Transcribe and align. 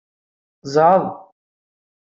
Zɛeḍ. 0.73 1.03